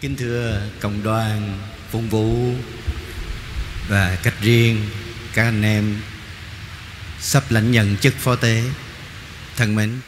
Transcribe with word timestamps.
Kính 0.00 0.16
thưa 0.16 0.62
cộng 0.80 1.02
đoàn 1.02 1.58
phụng 1.90 2.08
vụ 2.08 2.54
và 3.88 4.18
cách 4.22 4.34
riêng 4.40 4.90
các 5.34 5.42
anh 5.42 5.62
em 5.62 6.00
sắp 7.20 7.44
lãnh 7.50 7.72
nhận 7.72 7.96
chức 7.96 8.14
phó 8.14 8.36
tế, 8.36 8.62
thân 9.56 9.74
mến. 9.74 10.00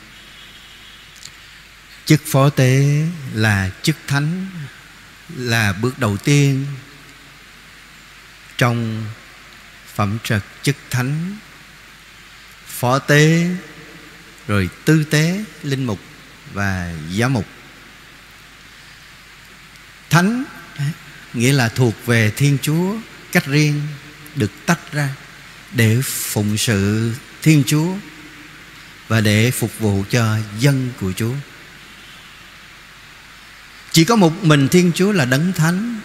Chức 2.06 2.20
phó 2.26 2.50
tế 2.50 3.02
là 3.34 3.70
chức 3.82 3.96
thánh, 4.06 4.46
là 5.36 5.72
bước 5.72 5.98
đầu 5.98 6.16
tiên 6.16 6.66
trong 8.56 9.04
phẩm 9.94 10.18
trật 10.24 10.42
chức 10.62 10.76
thánh. 10.90 11.36
Phó 12.66 12.98
tế, 12.98 13.46
rồi 14.46 14.68
tư 14.84 15.04
tế, 15.04 15.44
linh 15.62 15.84
mục 15.84 16.00
và 16.52 16.94
giám 17.10 17.32
mục 17.32 17.46
thánh. 20.20 20.44
Nghĩa 21.34 21.52
là 21.52 21.68
thuộc 21.68 22.06
về 22.06 22.32
thiên 22.36 22.58
chúa, 22.62 22.94
cách 23.32 23.46
riêng 23.46 23.82
được 24.36 24.50
tách 24.66 24.92
ra 24.92 25.08
để 25.72 25.98
phụng 26.02 26.56
sự 26.56 27.12
thiên 27.42 27.62
chúa 27.66 27.94
và 29.08 29.20
để 29.20 29.50
phục 29.50 29.78
vụ 29.78 30.04
cho 30.10 30.38
dân 30.58 30.88
của 31.00 31.12
chúa. 31.16 31.32
Chỉ 33.92 34.04
có 34.04 34.16
một 34.16 34.44
mình 34.44 34.68
thiên 34.68 34.92
chúa 34.94 35.12
là 35.12 35.24
đấng 35.24 35.52
thánh. 35.52 36.00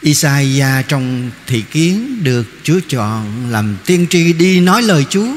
Isaiah 0.00 0.88
trong 0.88 1.30
thị 1.46 1.64
kiến 1.70 2.24
được 2.24 2.44
Chúa 2.62 2.80
chọn 2.88 3.50
làm 3.50 3.76
tiên 3.86 4.06
tri 4.10 4.32
đi 4.32 4.60
nói 4.60 4.82
lời 4.82 5.06
Chúa. 5.10 5.36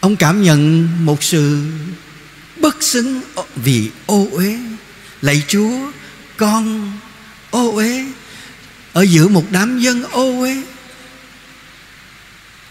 Ông 0.00 0.16
cảm 0.16 0.42
nhận 0.42 0.88
một 1.06 1.22
sự 1.22 1.66
bất 2.56 2.82
xứng 2.82 3.20
vì 3.56 3.90
ô 4.06 4.28
uế. 4.30 4.58
Lạy 5.22 5.42
Chúa, 5.48 5.90
con 6.36 6.92
ô 7.50 7.72
uế 7.72 8.04
ở 8.92 9.02
giữa 9.02 9.28
một 9.28 9.44
đám 9.50 9.78
dân 9.78 10.04
ô 10.04 10.40
uế. 10.40 10.62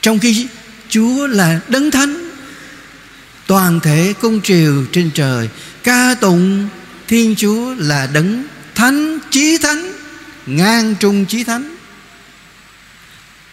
Trong 0.02 0.20
khi 0.20 0.48
Chúa 0.90 1.28
là 1.28 1.60
đấng 1.68 1.92
thánh, 1.92 2.30
toàn 3.48 3.80
thể 3.80 4.14
cung 4.22 4.42
triều 4.42 4.86
trên 4.92 5.12
trời 5.14 5.50
ca 5.84 6.16
tụng 6.22 6.70
Thiên 7.08 7.36
Chúa 7.36 7.76
là 7.78 8.08
đấng 8.08 8.44
thánh 8.76 9.20
chí 9.32 9.58
thánh 9.58 9.94
ngang 10.46 10.96
trung 11.00 11.26
chí 11.26 11.44
thánh 11.44 11.76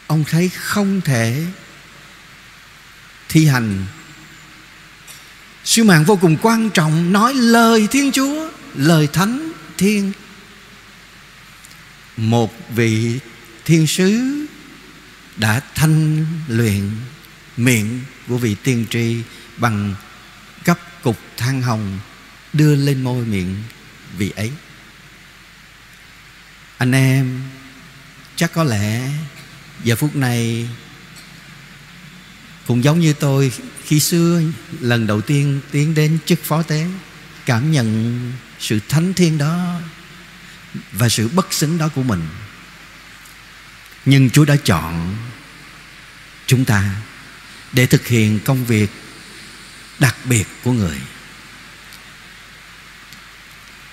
ông 0.06 0.25
thấy 0.31 0.51
không 0.55 1.01
thể 1.01 1.45
thi 3.28 3.47
hành 3.47 3.86
sứ 5.71 5.85
mạng 5.85 6.05
vô 6.05 6.19
cùng 6.21 6.37
quan 6.43 6.71
trọng, 6.71 7.13
nói 7.13 7.35
lời 7.35 7.89
thiên 7.91 8.13
chúa, 8.13 8.51
lời 8.75 9.09
thánh 9.13 9.53
thiên. 9.79 10.13
Một 12.17 12.55
vị 12.75 13.19
thiên 13.65 13.87
sứ 13.87 14.21
đã 15.37 15.61
thanh 15.75 16.27
luyện 16.48 16.91
miệng 17.57 18.01
của 18.29 18.39
vị 18.39 18.57
tiên 18.63 18.87
tri 18.91 19.17
bằng 19.57 19.95
gấp 20.65 21.03
cục 21.03 21.19
than 21.37 21.63
hồng, 21.63 21.98
đưa 22.53 22.75
lên 22.75 23.03
môi 23.03 23.25
miệng 23.25 23.63
vị 24.19 24.33
ấy. 24.37 24.51
Anh 26.79 26.93
em, 26.93 27.43
chắc 28.37 28.53
có 28.53 28.65
lẽ 28.65 29.11
giờ 29.85 29.97
phút 29.97 30.17
này 30.17 30.69
cũng 32.67 32.85
giống 32.85 33.01
như 33.01 33.13
tôi 33.13 33.53
khi 33.91 34.00
xưa, 34.00 34.42
lần 34.80 35.06
đầu 35.06 35.20
tiên 35.20 35.60
tiến 35.70 35.94
đến 35.94 36.19
chức 36.27 36.44
phó 36.44 36.62
tế, 36.62 36.86
cảm 37.46 37.72
nhận 37.72 38.33
sự 38.58 38.80
thánh 38.88 39.14
thiên 39.14 39.38
đó 39.38 39.80
và 40.92 41.08
sự 41.08 41.28
bất 41.28 41.52
xứng 41.52 41.78
đó 41.78 41.88
của 41.94 42.02
mình. 42.02 42.22
Nhưng 44.05 44.30
chúa 44.30 44.44
đã 44.44 44.56
chọn 44.64 45.16
chúng 46.46 46.64
ta 46.64 46.95
để 47.73 47.86
thực 47.86 48.06
hiện 48.06 48.40
công 48.45 48.64
việc 48.64 48.90
đặc 49.98 50.17
biệt 50.24 50.46
của 50.64 50.73
người. 50.73 50.98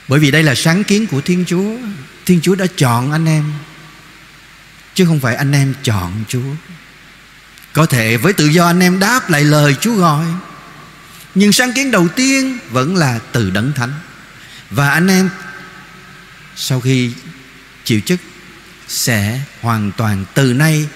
Bởi 0.07 0.19
vì 0.19 0.31
đây 0.31 0.43
là 0.43 0.55
sáng 0.55 0.83
kiến 0.83 1.07
của 1.07 1.21
thiên 1.21 1.45
chúa 1.47 1.77
thiên 2.25 2.41
chúa 2.41 2.55
đã 2.55 2.65
chọn 2.75 3.11
anh 3.11 3.25
em, 3.25 3.53
chứ 4.93 5.05
không 5.05 5.19
phải 5.19 5.35
anh 5.35 5.51
em 5.51 5.73
chọn 5.83 6.23
chúa 6.27 6.55
có 7.77 7.85
thể 7.85 8.17
với 8.17 8.33
tự 8.33 8.45
do 8.45 8.65
anh 8.65 8.79
em 8.79 8.99
đáp 8.99 9.29
lại 9.29 9.43
lời 9.43 9.75
chúa 9.81 9.95
gọi. 9.95 10.25
Nhưng 11.35 11.51
sáng 11.51 11.73
kiến 11.73 11.91
đầu 11.91 12.07
tiên 12.07 12.57
vẫn 12.71 12.95
là 12.95 13.19
từ 13.31 13.49
đấng 13.49 13.73
thánh. 13.73 13.93
Và 14.69 14.89
anh 14.89 15.07
em, 15.07 15.29
sau 16.55 16.81
khi 16.81 17.11
chịu 17.83 18.01
chức, 18.05 18.19
sẽ 18.87 19.41
hoàn 19.61 19.91
toàn 19.97 20.25
từ 20.33 20.53
nay 20.53 20.87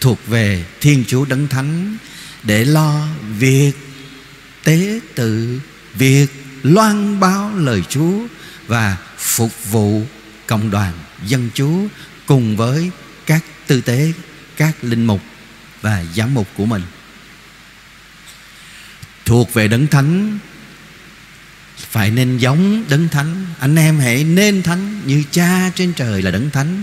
thuộc 0.00 0.26
về 0.26 0.64
thiên 0.80 1.04
chúa 1.08 1.24
đấng 1.24 1.48
thánh 1.48 1.96
để 2.42 2.64
lo 2.64 3.06
việc 3.38 3.72
tế 4.64 5.00
tự, 5.14 5.60
việc 5.94 6.26
loan 6.62 7.20
báo 7.20 7.50
lời 7.56 7.82
chúa 7.88 8.18
và 8.66 8.96
phục 9.18 9.70
vụ 9.70 10.02
cộng 10.46 10.70
đoàn 10.70 10.92
dân 11.26 11.50
chúa 11.54 11.78
cùng 12.26 12.56
với 12.56 12.90
các 13.26 13.42
tư 13.66 13.80
tế, 13.80 14.12
các 14.56 14.72
linh 14.82 15.06
mục 15.06 15.31
và 15.82 16.04
giám 16.16 16.34
mục 16.34 16.48
của 16.56 16.66
mình. 16.66 16.82
Thuộc 19.24 19.54
về 19.54 19.68
đấng 19.68 19.86
thánh, 19.86 20.38
phải 21.76 22.10
nên 22.10 22.38
giống 22.38 22.84
đấng 22.88 23.08
thánh. 23.08 23.46
Anh 23.60 23.76
em 23.76 23.98
hãy 23.98 24.24
nên 24.24 24.62
thánh 24.62 25.00
như 25.06 25.22
cha 25.30 25.70
trên 25.74 25.92
trời 25.92 26.22
là 26.22 26.30
đấng 26.30 26.50
thánh. 26.50 26.82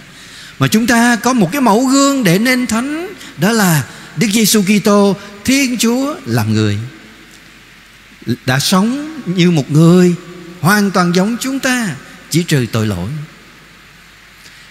Mà 0.59 0.67
chúng 0.67 0.87
ta 0.87 1.15
có 1.15 1.33
một 1.33 1.49
cái 1.51 1.61
mẫu 1.61 1.85
gương 1.85 2.23
để 2.23 2.39
nên 2.39 2.67
thánh, 2.67 3.07
đó 3.37 3.51
là 3.51 3.83
Đức 4.15 4.27
Giêsu 4.33 4.63
Kitô, 4.63 5.15
Thiên 5.45 5.77
Chúa 5.77 6.15
làm 6.25 6.53
người. 6.53 6.77
Đã 8.45 8.59
sống 8.59 9.21
như 9.25 9.51
một 9.51 9.71
người, 9.71 10.15
hoàn 10.61 10.91
toàn 10.91 11.11
giống 11.15 11.37
chúng 11.39 11.59
ta, 11.59 11.95
chỉ 12.29 12.43
trừ 12.43 12.65
tội 12.71 12.87
lỗi. 12.87 13.09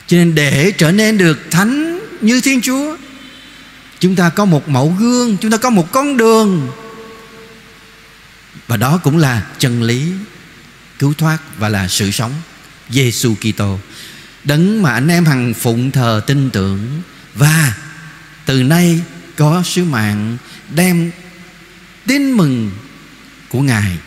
Cho 0.06 0.16
nên 0.16 0.34
để 0.34 0.72
trở 0.78 0.92
nên 0.92 1.18
được 1.18 1.38
thánh 1.50 2.00
như 2.20 2.40
Thiên 2.40 2.60
Chúa 2.60 2.96
Chúng 4.00 4.16
ta 4.16 4.28
có 4.28 4.44
một 4.44 4.68
mẫu 4.68 4.94
gương, 4.98 5.36
Chúng 5.36 5.50
ta 5.50 5.56
có 5.56 5.70
một 5.70 5.92
con 5.92 6.16
đường. 6.16 6.70
Và 8.66 8.76
đó 8.76 9.00
cũng 9.02 9.16
là 9.16 9.46
chân 9.58 9.82
lý 9.82 10.12
Cứu 10.98 11.14
thoát 11.14 11.38
và 11.58 11.68
là 11.68 11.88
sự 11.88 12.10
sống. 12.10 12.32
Giêsu 12.90 13.34
Kitô, 13.34 13.78
Đấng 14.44 14.82
mà 14.82 14.92
anh 14.92 15.08
em 15.08 15.24
hằng 15.24 15.54
phụng 15.54 15.90
thờ 15.90 16.20
tin 16.26 16.50
tưởng 16.50 17.02
Và 17.34 17.74
từ 18.46 18.62
nay 18.62 19.00
có 19.36 19.62
sứ 19.64 19.84
mạng 19.84 20.36
Đem 20.74 21.10
tin 22.06 22.32
mừng 22.32 22.70
của 23.48 23.60
Ngài 23.60 23.98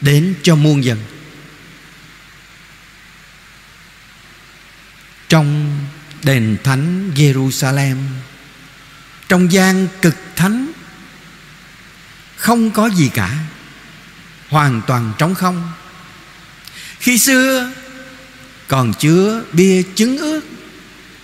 Đến 0.00 0.34
cho 0.42 0.56
muôn 0.56 0.84
dân. 0.84 0.98
Trong 5.28 5.78
đền 6.22 6.56
thánh 6.64 7.10
Jerusalem 7.14 7.96
trong 9.28 9.52
gian 9.52 9.88
cực 10.02 10.16
thánh, 10.36 10.72
không 12.36 12.70
có 12.70 12.86
gì 12.86 13.10
cả. 13.14 13.38
Hoàn 14.48 14.82
toàn 14.86 15.12
trống 15.18 15.34
không. 15.34 15.72
Khi 16.98 17.18
xưa, 17.18 17.72
còn 18.68 18.94
chứa 18.94 19.44
bia 19.52 19.82
chứng 19.94 20.18
ước. 20.18 20.40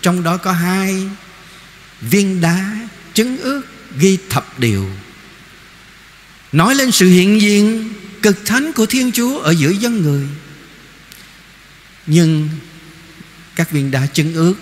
Trong 0.03 0.23
đó 0.23 0.37
có 0.37 0.53
hai 0.53 1.09
viên 2.01 2.41
đá 2.41 2.89
chứng 3.15 3.39
ước 3.39 3.63
ghi 3.99 4.19
thập 4.31 4.59
điều. 4.59 4.91
Nói 6.53 6.75
lên 6.75 6.91
sự 6.91 7.09
hiện 7.09 7.41
diện 7.41 7.93
cực 8.23 8.47
thánh 8.47 8.73
của 8.73 8.87
thiên 8.87 9.13
chúa 9.13 9.39
ở 9.39 9.51
giữa 9.51 9.71
dân 9.71 10.03
người. 10.03 10.27
Nhưng 12.07 12.49
các 13.57 13.71
viên 13.71 13.91
đá 13.91 14.07
chứng 14.07 14.35
ước, 14.35 14.55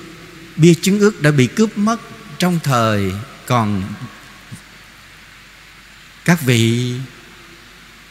bia 0.57 0.75
chứng 0.75 1.01
ước 1.01 1.23
đã 1.23 1.31
bị 1.31 1.47
cướp 1.47 1.79
mất 1.79 2.01
trong 2.39 2.59
thời 2.65 3.13
còn 3.47 3.83
các 6.25 6.43
vị 6.43 6.95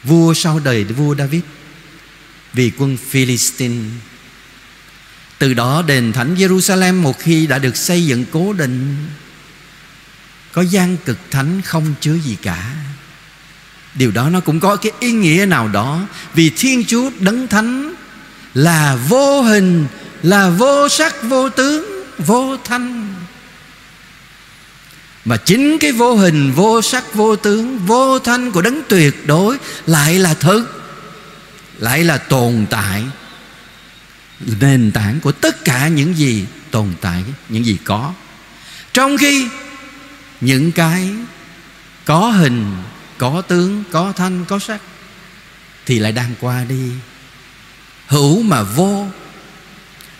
vua 0.04 0.34
sau 0.34 0.60
đời 0.60 0.84
vua 0.84 1.16
David, 1.16 1.42
vì 2.54 2.72
quân 2.78 2.98
Philistine. 3.10 3.84
Từ 5.40 5.54
đó 5.54 5.82
đền 5.88 6.14
thánh 6.14 6.36
Jerusalem 6.36 7.02
một 7.02 7.20
khi 7.20 7.48
đã 7.48 7.60
được 7.60 7.78
xây 7.78 8.06
dựng 8.06 8.26
cố 8.32 8.54
định, 8.54 9.08
có 10.52 10.62
gian 10.62 10.98
cực 10.98 11.18
thánh 11.32 11.62
không 11.62 11.94
chứa 12.02 12.16
gì 12.16 12.38
cả. 12.42 12.76
Điều 13.94 14.12
đó 14.12 14.30
nó 14.30 14.40
cũng 14.40 14.60
có 14.60 14.76
cái 14.76 14.92
ý 15.00 15.12
nghĩa 15.12 15.46
nào 15.46 15.68
đó, 15.68 16.02
vì 16.34 16.50
thiên 16.50 16.84
chúa 16.88 17.10
đấng 17.20 17.48
thánh 17.48 17.94
là 18.54 18.96
vô 18.96 19.42
hình, 19.42 19.88
là 20.24 20.50
vô 20.50 20.90
sắc, 20.90 21.16
vô 21.24 21.50
tướng, 21.50 22.04
vô 22.18 22.58
thanh 22.64 23.17
mà 25.28 25.38
chính 25.38 25.78
cái 25.80 25.92
vô 25.92 26.16
hình, 26.16 26.52
vô 26.52 26.82
sắc, 26.82 27.14
vô 27.14 27.36
tướng, 27.36 27.80
vô 27.80 28.20
thanh 28.20 28.52
của 28.52 28.62
đấng 28.62 28.82
tuyệt 28.88 29.28
đối 29.28 29.58
lại 29.86 30.20
là 30.20 30.34
thực 30.34 30.84
lại 31.78 32.04
là 32.04 32.18
tồn 32.18 32.66
tại, 32.70 33.04
nền 34.60 34.92
tảng 34.92 35.20
của 35.20 35.32
tất 35.32 35.66
cả 35.66 35.88
những 35.88 36.18
gì 36.18 36.46
tồn 36.72 36.94
tại, 37.02 37.24
những 37.50 37.66
gì 37.66 37.78
có. 37.84 38.14
Trong 38.94 39.18
khi 39.18 39.48
những 40.42 40.72
cái 40.72 41.10
có 42.06 42.30
hình, 42.30 42.76
có 43.18 43.42
tướng, 43.42 43.84
có 43.92 44.14
thanh, 44.18 44.46
có 44.46 44.60
sắc 44.60 44.82
thì 45.86 46.00
lại 46.00 46.12
đang 46.12 46.36
qua 46.40 46.64
đi. 46.64 46.92
Hữu 48.08 48.42
mà 48.42 48.64
vô, 48.64 49.08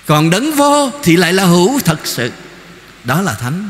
còn 0.06 0.30
đấng 0.30 0.52
vô 0.52 0.92
thì 1.04 1.18
lại 1.18 1.34
là 1.34 1.46
hữu 1.46 1.80
thật 1.80 2.00
sự. 2.04 2.32
Đó 3.04 3.22
là 3.22 3.34
thánh 3.34 3.70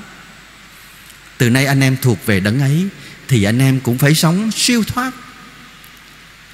từ 1.38 1.50
nay 1.50 1.66
anh 1.66 1.82
em 1.82 1.98
thuộc 2.02 2.26
về 2.26 2.40
đấng 2.40 2.60
ấy, 2.60 2.88
thì 3.28 3.44
anh 3.44 3.60
em 3.60 3.80
cũng 3.80 3.98
phải 3.98 4.14
sống 4.14 4.52
siêu 4.52 4.84
thoát. 4.84 5.12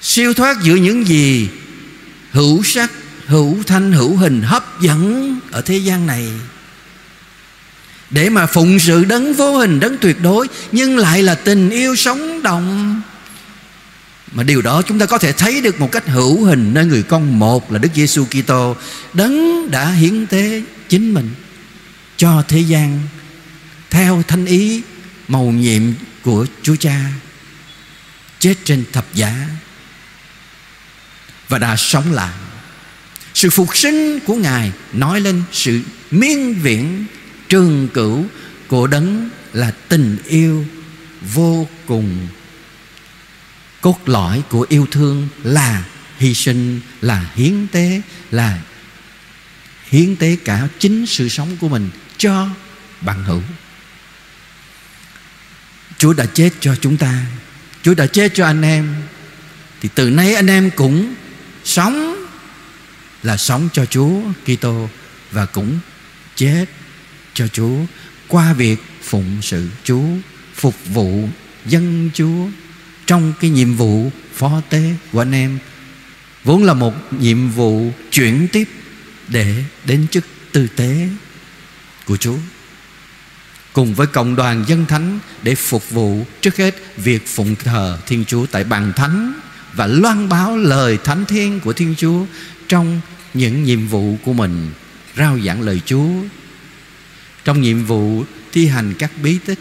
Siêu 0.01 0.33
thoát 0.33 0.57
giữa 0.63 0.75
những 0.75 1.07
gì 1.07 1.49
hữu 2.31 2.63
sắc, 2.63 2.91
hữu 3.25 3.63
thanh, 3.67 3.91
hữu 3.91 4.15
hình 4.15 4.41
hấp 4.41 4.81
dẫn 4.81 5.39
ở 5.51 5.61
thế 5.61 5.77
gian 5.77 6.07
này. 6.07 6.27
Để 8.09 8.29
mà 8.29 8.45
phụng 8.45 8.79
sự 8.79 9.05
đấng 9.05 9.33
vô 9.33 9.57
hình, 9.57 9.79
đấng 9.79 9.97
tuyệt 9.97 10.21
đối, 10.21 10.47
nhưng 10.71 10.97
lại 10.97 11.23
là 11.23 11.35
tình 11.35 11.69
yêu 11.69 11.95
sống 11.95 12.43
động. 12.43 13.01
Mà 14.31 14.43
điều 14.43 14.61
đó 14.61 14.81
chúng 14.81 14.99
ta 14.99 15.05
có 15.05 15.17
thể 15.17 15.31
thấy 15.31 15.61
được 15.61 15.79
một 15.79 15.91
cách 15.91 16.07
hữu 16.07 16.45
hình 16.45 16.73
nơi 16.73 16.85
người 16.85 17.03
con 17.03 17.39
một 17.39 17.71
là 17.71 17.79
Đức 17.79 17.89
Giêsu 17.95 18.25
Kitô. 18.25 18.75
Đấng 19.13 19.67
đã 19.71 19.91
hiến 19.91 20.27
tế 20.27 20.61
chính 20.89 21.13
mình 21.13 21.29
cho 22.17 22.43
thế 22.47 22.59
gian 22.59 22.99
theo 23.93 24.23
thanh 24.27 24.45
ý 24.45 24.81
màu 25.27 25.43
nhiệm 25.43 25.81
của 26.23 26.45
Chúa 26.61 26.75
Cha 26.75 27.11
chết 28.39 28.55
trên 28.63 28.85
thập 28.91 29.05
giá 29.13 29.47
và 31.49 31.57
đã 31.57 31.75
sống 31.75 32.13
lại. 32.13 32.33
Sự 33.33 33.49
phục 33.49 33.77
sinh 33.77 34.19
của 34.19 34.35
ngài 34.35 34.71
nói 34.93 35.21
lên 35.21 35.43
sự 35.51 35.81
miên 36.11 36.53
viễn 36.53 37.05
trường 37.49 37.87
cửu 37.87 38.25
của 38.67 38.87
đấng 38.87 39.29
là 39.53 39.71
tình 39.89 40.17
yêu 40.25 40.65
vô 41.33 41.67
cùng. 41.85 42.27
Cốt 43.81 43.99
lõi 44.05 44.41
của 44.49 44.65
yêu 44.69 44.87
thương 44.91 45.27
là 45.43 45.85
hy 46.17 46.33
sinh, 46.33 46.81
là 47.01 47.31
hiến 47.35 47.67
tế, 47.67 48.01
là 48.31 48.61
hiến 49.89 50.15
tế 50.15 50.37
cả 50.45 50.67
chính 50.79 51.05
sự 51.05 51.29
sống 51.29 51.57
của 51.59 51.69
mình 51.69 51.89
cho 52.17 52.49
bạn 53.01 53.23
hữu. 53.23 53.41
Chúa 56.03 56.13
đã 56.13 56.25
chết 56.25 56.49
cho 56.59 56.75
chúng 56.75 56.97
ta. 56.97 57.25
Chúa 57.83 57.93
đã 57.93 58.07
chết 58.07 58.31
cho 58.35 58.45
anh 58.45 58.61
em. 58.61 58.95
Thì 59.81 59.89
từ 59.95 60.09
nay 60.09 60.33
anh 60.33 60.47
em 60.47 60.69
cũng 60.75 61.15
sống 61.63 62.25
Là 63.23 63.37
sống 63.37 63.69
cho 63.73 63.85
Chúa 63.85 64.21
Kitô 64.45 64.89
Và 65.31 65.45
cũng 65.45 65.79
chết 66.35 66.65
cho 67.33 67.47
Chúa 67.47 67.77
Qua 68.27 68.53
việc 68.53 68.79
phụng 69.03 69.41
sự 69.41 69.69
Chúa, 69.83 70.05
Phục 70.55 70.75
vụ 70.85 71.29
dân 71.65 72.09
Chúa 72.13 72.47
Trong 73.05 73.33
cái 73.41 73.49
nhiệm 73.49 73.75
vụ 73.75 74.11
phó 74.35 74.61
tế 74.69 74.95
của 75.11 75.21
anh 75.21 75.31
em. 75.31 75.59
Vốn 76.43 76.63
là 76.63 76.73
một 76.73 77.13
nhiệm 77.13 77.49
vụ 77.49 77.91
chuyển 78.11 78.47
tiếp 78.51 78.69
Để 79.27 79.63
đến 79.85 80.07
chức 80.11 80.25
tư 80.51 80.67
tế 80.75 81.09
của 82.05 82.17
Chúa 82.17 82.37
cùng 83.73 83.93
với 83.93 84.07
cộng 84.07 84.35
đoàn 84.35 84.63
dân 84.67 84.85
thánh 84.85 85.19
để 85.43 85.55
phục 85.55 85.89
vụ 85.89 86.25
trước 86.41 86.57
hết 86.57 86.75
việc 86.97 87.27
phụng 87.27 87.55
thờ 87.55 87.99
Thiên 88.05 88.25
Chúa 88.25 88.45
tại 88.45 88.63
bàn 88.63 88.93
thánh 88.95 89.33
và 89.73 89.87
loan 89.87 90.29
báo 90.29 90.57
lời 90.57 90.97
thánh 91.03 91.25
thiên 91.25 91.59
của 91.59 91.73
Thiên 91.73 91.95
Chúa 91.97 92.25
trong 92.67 93.01
những 93.33 93.63
nhiệm 93.63 93.87
vụ 93.87 94.17
của 94.23 94.33
mình, 94.33 94.71
rao 95.17 95.39
giảng 95.39 95.61
lời 95.61 95.81
Chúa. 95.85 96.09
Trong 97.43 97.61
nhiệm 97.61 97.85
vụ 97.85 98.23
thi 98.51 98.67
hành 98.67 98.93
các 98.99 99.11
bí 99.23 99.37
tích 99.45 99.59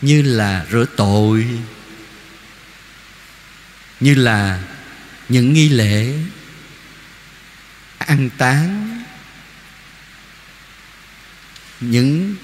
như 0.00 0.22
là 0.22 0.66
rửa 0.72 0.84
tội, 0.96 1.46
như 4.00 4.14
là 4.14 4.62
những 5.28 5.52
nghi 5.52 5.68
lễ 5.68 6.14
ăn 7.98 8.30
táng, 8.38 9.02
những 11.80 12.34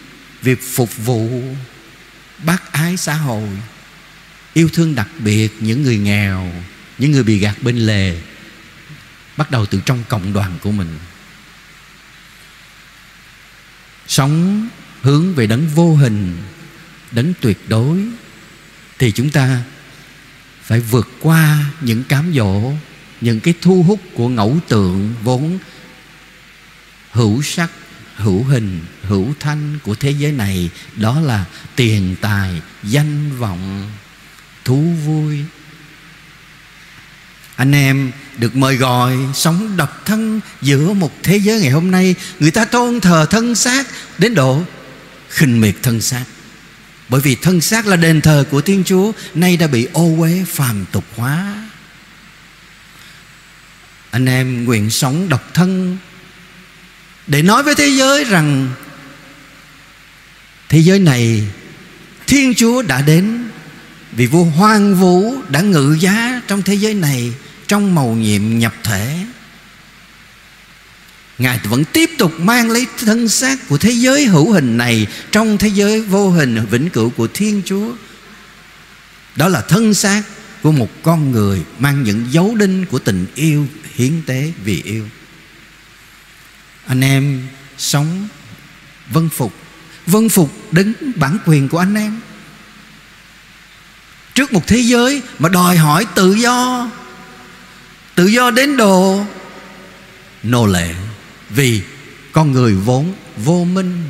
việc 0.42 0.58
phục 0.74 0.96
vụ 0.96 1.42
bác 2.44 2.72
ái 2.72 2.96
xã 2.96 3.14
hội, 3.14 3.48
yêu 4.54 4.68
thương 4.72 4.94
đặc 4.94 5.08
biệt 5.18 5.48
những 5.60 5.82
người 5.82 5.98
nghèo, 5.98 6.52
những 6.98 7.12
người 7.12 7.22
bị 7.22 7.38
gạt 7.38 7.62
bên 7.62 7.76
lề, 7.76 8.20
bắt 9.36 9.50
đầu 9.50 9.66
từ 9.66 9.80
trong 9.84 10.04
cộng 10.08 10.32
đoàn 10.32 10.58
của 10.62 10.72
mình. 10.72 10.98
Sống 14.06 14.68
hướng 15.02 15.34
về 15.34 15.46
đấng 15.46 15.68
vô 15.68 15.94
hình, 15.94 16.36
đấng 17.10 17.32
tuyệt 17.40 17.58
đối, 17.68 17.98
thì 18.98 19.12
chúng 19.12 19.30
ta 19.30 19.62
phải 20.62 20.80
vượt 20.80 21.08
qua 21.20 21.64
những 21.80 22.04
cám 22.04 22.32
dỗ, 22.34 22.72
những 23.20 23.40
cái 23.40 23.54
thu 23.60 23.82
hút 23.82 24.00
của 24.14 24.28
ngẫu 24.28 24.58
tượng 24.68 25.14
vốn 25.22 25.58
hữu 27.10 27.42
sắc 27.42 27.70
hữu 28.20 28.44
hình, 28.44 28.80
hữu 29.02 29.34
thanh 29.40 29.78
của 29.82 29.94
thế 29.94 30.10
giới 30.10 30.32
này, 30.32 30.70
đó 30.96 31.20
là 31.20 31.44
tiền 31.76 32.16
tài, 32.20 32.62
danh 32.82 33.36
vọng, 33.38 33.90
thú 34.64 34.84
vui. 35.06 35.44
Anh 37.56 37.72
em 37.72 38.12
được 38.38 38.56
mời 38.56 38.76
gọi 38.76 39.16
sống 39.34 39.76
độc 39.76 40.02
thân 40.04 40.40
giữa 40.62 40.92
một 40.92 41.12
thế 41.22 41.36
giới 41.36 41.60
ngày 41.60 41.70
hôm 41.70 41.90
nay. 41.90 42.14
Người 42.40 42.50
ta 42.50 42.64
tôn 42.64 43.00
thờ 43.00 43.26
thân 43.30 43.54
xác 43.54 43.86
đến 44.18 44.34
độ 44.34 44.62
khinh 45.28 45.60
miệt 45.60 45.74
thân 45.82 46.00
xác. 46.00 46.24
Bởi 47.08 47.20
vì 47.20 47.34
thân 47.34 47.60
xác 47.60 47.86
là 47.86 47.96
đền 47.96 48.20
thờ 48.20 48.44
của 48.50 48.60
Thiên 48.60 48.84
Chúa, 48.84 49.12
Nay 49.34 49.56
đã 49.56 49.66
bị 49.66 49.88
ô 49.92 50.16
uế 50.18 50.44
phàm 50.46 50.84
tục 50.92 51.04
hóa. 51.16 51.68
Anh 54.10 54.26
em 54.26 54.64
nguyện 54.64 54.90
sống 54.90 55.28
độc 55.28 55.50
thân 55.54 55.98
để 57.30 57.42
nói 57.42 57.62
với 57.62 57.74
thế 57.74 57.88
giới 57.88 58.24
rằng, 58.24 58.68
thế 60.68 60.78
giới 60.78 60.98
này 60.98 61.42
thiên 62.26 62.54
chúa 62.54 62.82
đã 62.82 63.02
đến, 63.02 63.48
vì 64.12 64.26
vua 64.26 64.44
hoang 64.44 64.94
vũ 64.94 65.34
đã 65.48 65.60
ngự 65.60 65.96
giá 66.00 66.42
trong 66.46 66.62
thế 66.62 66.74
giới 66.74 66.94
này 66.94 67.32
trong 67.66 67.94
màu 67.94 68.08
nhiệm 68.08 68.58
nhập 68.58 68.74
thể. 68.84 69.16
Ngài 71.38 71.60
vẫn 71.64 71.84
tiếp 71.84 72.10
tục 72.18 72.32
mang 72.40 72.70
lấy 72.70 72.86
thân 72.98 73.28
xác 73.28 73.68
của 73.68 73.78
thế 73.78 73.90
giới 73.90 74.24
hữu 74.24 74.52
hình 74.52 74.76
này 74.76 75.06
Trong 75.32 75.58
thế 75.58 75.68
giới 75.68 76.00
vô 76.00 76.30
hình 76.30 76.66
vĩnh 76.70 76.90
cửu 76.90 77.10
của 77.10 77.28
Thiên 77.34 77.62
Chúa. 77.64 77.92
Đó 79.36 79.48
là 79.48 79.60
thân 79.60 79.94
xác 79.94 80.22
của 80.62 80.72
một 80.72 80.88
con 81.02 81.30
người 81.30 81.62
Mang 81.78 82.02
những 82.02 82.26
dấu 82.30 82.54
đinh 82.54 82.86
của 82.90 82.98
tình 82.98 83.26
yêu 83.34 83.66
hiến 83.94 84.12
tế 84.26 84.52
vì 84.64 84.82
yêu 84.82 85.04
anh 86.90 87.00
em 87.00 87.48
sống 87.78 88.28
vân 89.10 89.28
phục. 89.28 89.54
Vân 90.06 90.28
phục 90.28 90.72
đến 90.72 90.94
bản 91.16 91.38
quyền 91.46 91.68
của 91.68 91.78
anh 91.78 91.94
em. 91.94 92.20
Trước 94.34 94.52
một 94.52 94.66
thế 94.66 94.78
giới 94.78 95.22
mà 95.38 95.48
đòi 95.48 95.76
hỏi 95.76 96.06
tự 96.14 96.34
do 96.34 96.88
tự 98.14 98.26
do 98.26 98.50
đến 98.50 98.76
độ 98.76 99.24
nô 100.42 100.66
lệ 100.66 100.94
vì 101.50 101.82
con 102.32 102.52
người 102.52 102.74
vốn 102.74 103.14
vô 103.36 103.64
minh. 103.64 104.04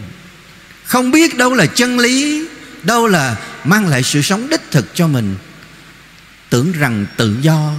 Không 0.85 1.11
biết 1.11 1.37
đâu 1.37 1.55
là 1.55 1.67
chân 1.67 1.99
lý, 1.99 2.49
đâu 2.83 3.07
là 3.07 3.37
mang 3.65 3.89
lại 3.89 4.03
sự 4.03 4.23
sống 4.23 4.49
đích 4.49 4.71
thực 4.71 4.95
cho 4.95 5.07
mình. 5.07 5.37
Tưởng 6.51 6.73
rằng 6.73 7.07
tự 7.17 7.37
do 7.43 7.73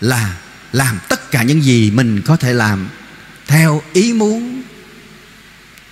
là 0.00 0.36
làm 0.72 0.98
tất 1.08 1.30
cả 1.30 1.42
những 1.42 1.62
gì 1.64 1.90
mình 1.90 2.22
có 2.22 2.36
thể 2.36 2.52
làm 2.52 2.88
theo 3.46 3.82
ý 3.92 4.12
muốn, 4.12 4.62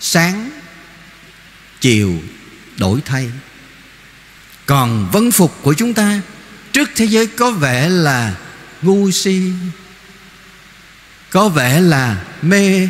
sáng, 0.00 0.50
chiều 1.80 2.22
đổi 2.78 3.00
thay. 3.04 3.30
Còn 4.66 5.08
vân 5.12 5.30
phục 5.30 5.62
của 5.62 5.74
chúng 5.74 5.94
ta 5.94 6.20
trước 6.72 6.90
thế 6.96 7.04
giới 7.04 7.26
có 7.26 7.50
vẻ 7.50 7.88
là 7.88 8.36
ngu 8.82 9.10
si, 9.10 9.40
có 11.30 11.48
vẻ 11.48 11.80
là 11.80 12.24
mê 12.42 12.88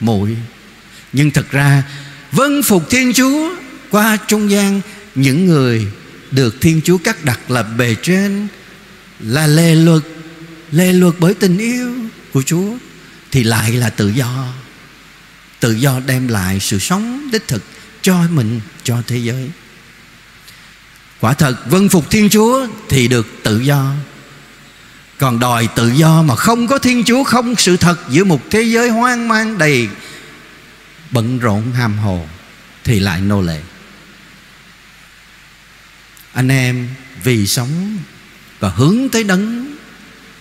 muội. 0.00 0.36
Nhưng 1.12 1.30
thật 1.30 1.50
ra, 1.50 1.82
vân 2.32 2.62
phục 2.62 2.90
thiên 2.90 3.12
chúa 3.12 3.50
qua 3.90 4.18
trung 4.28 4.50
gian, 4.50 4.80
những 5.14 5.46
người 5.46 5.86
được 6.30 6.60
thiên 6.60 6.80
chúa 6.84 6.98
cắt 6.98 7.24
đặt 7.24 7.50
là 7.50 7.62
bề 7.62 7.96
trên, 8.02 8.46
là 9.20 9.46
lề 9.46 9.74
luật 9.74 10.02
lề 10.74 10.92
luật 10.92 11.14
bởi 11.18 11.34
tình 11.34 11.58
yêu 11.58 11.94
của 12.32 12.42
chúa 12.42 12.76
thì 13.34 13.44
lại 13.44 13.72
là 13.72 13.90
tự 13.90 14.08
do. 14.08 14.46
Tự 15.60 15.72
do 15.72 16.00
đem 16.00 16.28
lại 16.28 16.60
sự 16.60 16.78
sống 16.78 17.28
đích 17.32 17.48
thực 17.48 17.64
cho 18.02 18.22
mình, 18.30 18.60
cho 18.84 19.02
thế 19.06 19.16
giới. 19.16 19.50
Quả 21.20 21.34
thật 21.34 21.56
vân 21.66 21.88
phục 21.88 22.10
thiên 22.10 22.28
chúa 22.30 22.66
thì 22.88 23.08
được 23.08 23.26
tự 23.42 23.60
do. 23.60 23.92
Còn 25.18 25.38
đòi 25.38 25.68
tự 25.76 25.88
do 25.88 26.22
mà 26.22 26.36
không 26.36 26.66
có 26.66 26.78
thiên 26.78 27.04
chúa, 27.04 27.24
không 27.24 27.54
sự 27.56 27.76
thật 27.76 27.98
giữa 28.10 28.24
một 28.24 28.40
thế 28.50 28.62
giới 28.62 28.88
hoang 28.88 29.28
mang 29.28 29.58
đầy 29.58 29.88
bận 31.10 31.38
rộn 31.38 31.72
hàm 31.72 31.98
hồ, 31.98 32.26
thì 32.84 33.00
lại 33.00 33.20
nô 33.20 33.40
lệ. 33.40 33.60
Anh 36.32 36.48
em 36.48 36.88
vì 37.22 37.46
sống 37.46 37.98
và 38.60 38.68
hướng 38.68 39.08
tới 39.08 39.24
đấng 39.24 39.74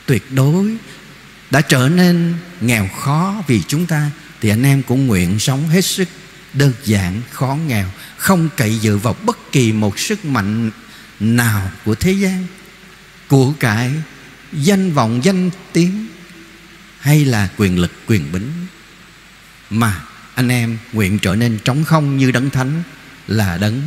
tuyệt 0.06 0.32
đối 0.32 0.78
đã 1.54 1.62
trở 1.62 1.90
nên 1.90 2.34
nghèo 2.62 2.88
khó 2.88 3.44
vì 3.48 3.62
chúng 3.68 3.86
ta, 3.86 4.12
thì 4.42 4.50
anh 4.50 4.64
em 4.64 4.84
cũng 4.84 5.08
nguyện 5.08 5.40
sống 5.40 5.70
hết 5.70 5.82
sức 5.82 6.08
đơn 6.54 6.74
giản, 6.86 7.22
khó 7.32 7.58
nghèo, 7.68 7.88
không 8.18 8.50
cậy 8.58 8.80
dựa 8.80 8.98
vào 8.98 9.16
bất 9.24 9.52
kỳ 9.52 9.72
một 9.72 10.00
sức 10.00 10.26
mạnh 10.26 10.72
nào 11.20 11.72
của 11.86 11.96
thế 11.96 12.12
gian, 12.12 12.46
của 13.28 13.54
cải 13.60 13.92
danh 14.54 14.94
vọng, 14.94 15.24
danh 15.24 15.50
tiếng, 15.74 16.08
hay 17.00 17.26
là 17.26 17.50
quyền 17.58 17.80
lực, 17.80 17.92
quyền 18.08 18.32
bính. 18.32 18.52
Mà 19.70 20.02
anh 20.36 20.50
em 20.50 20.78
nguyện 20.94 21.20
trở 21.20 21.36
nên 21.36 21.60
trống 21.66 21.84
không 21.84 22.18
như 22.18 22.32
đấng 22.32 22.50
thánh 22.50 22.84
là 23.28 23.58
đấng. 23.58 23.82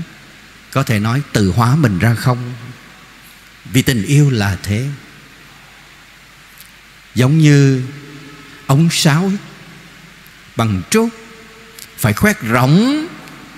Có 0.73 0.83
thể 0.83 0.99
nói 0.99 1.23
từ 1.33 1.51
hóa 1.51 1.77
mình 1.77 1.99
ra 1.99 2.15
không. 2.15 2.53
Vì 3.65 3.83
tình 3.83 4.05
yêu 4.05 4.31
là 4.31 4.57
thế 4.63 4.89
giống 7.17 7.39
như 7.39 7.83
ống 8.67 8.89
sáo 8.91 9.33
bằng 10.57 10.83
trúc, 10.91 11.09
phải 11.97 12.13
khoét 12.13 12.37
rỗng, 12.53 13.07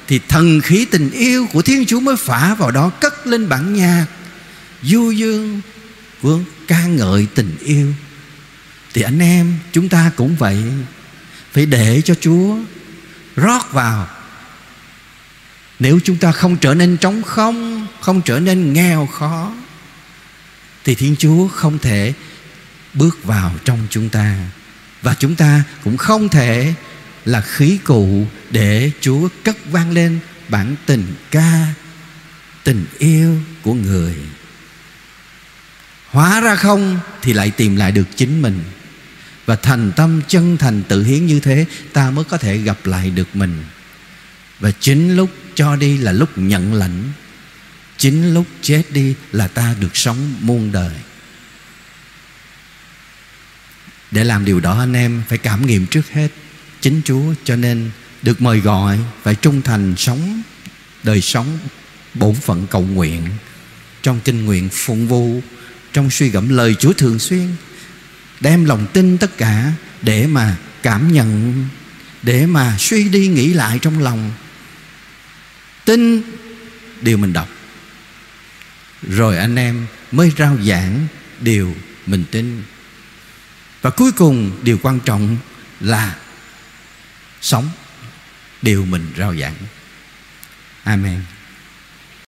thì 0.06 0.20
thần 0.28 0.60
khí 0.60 0.86
tình 0.90 1.10
yêu 1.10 1.46
của 1.52 1.62
thiên 1.62 1.86
chúa 1.86 2.00
mới 2.00 2.16
phả 2.16 2.54
vào 2.54 2.70
đó, 2.70 2.90
cất 2.90 3.26
lên 3.26 3.48
bản 3.48 3.74
nhạc. 3.74 4.06
Du 4.82 5.10
dương 5.10 5.60
vương 6.22 6.44
ca 6.66 6.86
ngợi 6.86 7.26
tình 7.34 7.56
yêu. 7.60 7.94
Thì 8.94 9.02
anh 9.02 9.18
em 9.18 9.54
chúng 9.72 9.88
ta 9.88 10.10
cũng 10.16 10.36
vậy, 10.36 10.62
phải 11.52 11.66
để 11.66 12.02
cho 12.04 12.14
chúa 12.14 12.56
rót 13.36 13.72
vào. 13.72 14.08
Nếu 15.78 16.00
chúng 16.04 16.16
ta 16.16 16.32
không 16.32 16.56
trở 16.56 16.74
nên 16.74 16.96
trống 16.96 17.22
không 17.22 17.86
không 18.00 18.22
trở 18.22 18.40
nên 18.40 18.72
nghèo 18.72 19.06
khó, 19.06 19.52
thì 20.84 20.94
thiên 20.94 21.16
chúa 21.18 21.48
không 21.48 21.78
thể 21.78 22.12
bước 22.94 23.24
vào 23.24 23.54
trong 23.64 23.86
chúng 23.90 24.08
ta. 24.08 24.50
Và 25.02 25.14
chúng 25.18 25.36
ta 25.36 25.62
cũng 25.84 25.96
không 25.96 26.28
thể 26.28 26.74
là 27.24 27.40
khí 27.40 27.78
cụ 27.84 28.26
để 28.50 28.90
chúa 29.00 29.28
cất 29.44 29.56
vang 29.70 29.90
lên 29.90 30.18
bản 30.48 30.76
tình 30.86 31.14
ca, 31.30 31.74
tình 32.64 32.86
yêu 32.98 33.40
của 33.62 33.74
người. 33.74 34.14
Hóa 36.10 36.40
ra 36.40 36.56
không 36.56 37.00
thì 37.22 37.32
lại 37.32 37.50
tìm 37.50 37.76
lại 37.76 37.92
được 37.92 38.06
chính 38.16 38.42
mình. 38.42 38.60
Và 39.46 39.56
thành 39.56 39.92
tâm, 39.96 40.20
chân 40.28 40.56
thành, 40.56 40.82
tự 40.88 41.04
hiến 41.04 41.26
như 41.26 41.40
thế, 41.40 41.66
ta 41.92 42.10
mới 42.10 42.24
có 42.24 42.38
thể 42.38 42.58
gặp 42.58 42.86
lại 42.86 43.10
được 43.10 43.36
mình. 43.36 43.64
Và 44.60 44.70
chính 44.80 45.16
lúc 45.16 45.30
cho 45.54 45.76
đi 45.76 45.98
là 45.98 46.12
lúc 46.12 46.28
nhận 46.36 46.74
lãnh. 46.74 47.12
Chính 47.96 48.34
lúc 48.34 48.46
chết 48.62 48.82
đi 48.90 49.14
là 49.32 49.48
ta 49.48 49.74
được 49.80 49.96
sống 49.96 50.34
muôn 50.40 50.72
đời 50.72 50.92
để 54.10 54.24
làm 54.24 54.44
điều 54.44 54.60
đó 54.60 54.78
anh 54.78 54.92
em 54.92 55.22
phải 55.28 55.38
cảm 55.38 55.66
nghiệm 55.66 55.86
trước 55.86 56.12
hết 56.12 56.28
chính 56.80 57.00
chúa 57.04 57.34
cho 57.44 57.56
nên 57.56 57.90
được 58.22 58.40
mời 58.40 58.60
gọi 58.60 58.98
phải 59.22 59.34
trung 59.34 59.62
thành 59.62 59.94
sống 59.96 60.42
đời 61.02 61.20
sống 61.20 61.58
bổn 62.14 62.34
phận 62.34 62.66
cầu 62.70 62.82
nguyện 62.82 63.22
trong 64.02 64.20
kinh 64.24 64.44
nguyện 64.44 64.68
phụng 64.72 65.08
vụ, 65.08 65.42
trong 65.92 66.10
suy 66.10 66.28
gẫm 66.28 66.48
lời 66.48 66.74
chúa 66.74 66.92
thường 66.92 67.18
xuyên, 67.18 67.48
đem 68.40 68.64
lòng 68.64 68.86
tin 68.92 69.18
tất 69.18 69.38
cả 69.38 69.72
để 70.02 70.26
mà 70.26 70.56
cảm 70.82 71.12
nhận, 71.12 71.54
để 72.22 72.46
mà 72.46 72.76
suy 72.78 73.08
đi 73.08 73.28
nghĩ 73.28 73.52
lại 73.52 73.78
trong 73.82 73.98
lòng. 73.98 74.30
Tin, 75.84 76.22
điều 77.00 77.18
mình 77.18 77.32
đọc. 77.32 77.48
Rồi 79.02 79.38
anh 79.38 79.56
em 79.56 79.86
mới 80.12 80.32
rao 80.38 80.56
giảng 80.62 81.06
điều 81.40 81.74
mình 82.06 82.24
tin 82.30 82.62
và 83.82 83.90
cuối 83.90 84.12
cùng 84.12 84.52
điều 84.62 84.78
quan 84.82 85.00
trọng 85.00 85.36
là 85.80 86.16
sống 87.40 87.68
điều 88.62 88.84
mình 88.84 89.12
rao 89.16 89.36
giảng. 89.36 89.54
Amen. 90.84 91.37